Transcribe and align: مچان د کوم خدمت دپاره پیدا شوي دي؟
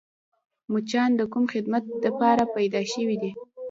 مچان 0.71 1.09
د 1.19 1.21
کوم 1.31 1.45
خدمت 1.53 1.83
دپاره 2.05 2.43
پیدا 2.55 2.81
شوي 2.91 3.15
دي؟ 3.21 3.31